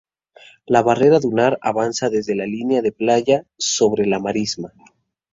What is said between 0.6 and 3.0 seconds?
La barrera dunar avanza desde la línea de